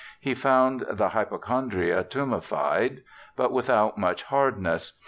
He 0.19 0.33
found 0.33 0.83
the 0.89 1.09
hypo 1.09 1.37
chondria 1.37 2.03
tumefied, 2.03 3.03
but 3.35 3.51
without 3.51 3.99
much 3.99 4.23
hardness. 4.23 4.93